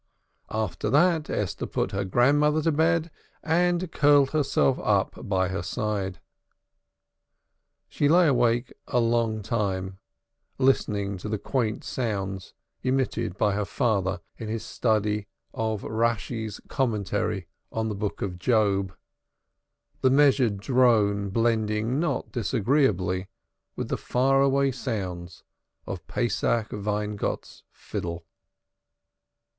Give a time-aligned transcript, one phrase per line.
[0.49, 3.11] After that, Esther put her grandmother to bed
[3.43, 6.19] and curled herself up at her side.
[7.87, 9.99] She lay awake a long time,
[10.57, 17.47] listening to the quaint sounds emitted by her father in his study of Rashi's commentary
[17.71, 18.97] on the Book of Job,
[20.01, 23.27] the measured drone blending not disagreeably
[23.75, 25.43] with the far away sounds
[25.85, 28.25] of Pesach Weingott's fiddle.